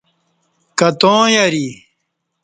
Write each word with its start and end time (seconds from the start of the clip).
کتاں 0.77 1.23
یری 1.35 1.67